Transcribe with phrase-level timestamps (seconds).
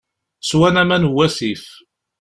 [0.47, 1.63] Swan aman n wasif.